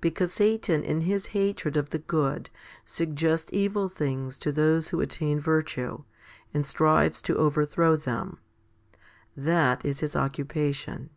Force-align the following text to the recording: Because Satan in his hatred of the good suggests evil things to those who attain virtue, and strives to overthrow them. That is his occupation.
Because 0.00 0.32
Satan 0.34 0.84
in 0.84 1.00
his 1.00 1.26
hatred 1.34 1.76
of 1.76 1.90
the 1.90 1.98
good 1.98 2.50
suggests 2.84 3.50
evil 3.52 3.88
things 3.88 4.38
to 4.38 4.52
those 4.52 4.90
who 4.90 5.00
attain 5.00 5.40
virtue, 5.40 6.04
and 6.54 6.64
strives 6.64 7.20
to 7.22 7.36
overthrow 7.36 7.96
them. 7.96 8.38
That 9.36 9.84
is 9.84 9.98
his 9.98 10.14
occupation. 10.14 11.10